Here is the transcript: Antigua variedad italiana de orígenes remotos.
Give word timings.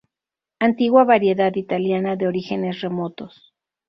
Antigua 0.57 1.03
variedad 1.03 1.53
italiana 1.53 2.15
de 2.15 2.25
orígenes 2.27 2.81
remotos. 2.81 3.53